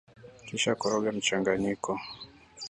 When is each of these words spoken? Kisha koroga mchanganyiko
Kisha 0.45 0.71
koroga 0.79 1.09
mchanganyiko 1.17 1.91